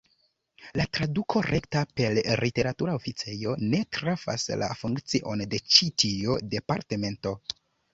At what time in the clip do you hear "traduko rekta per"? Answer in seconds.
0.97-2.17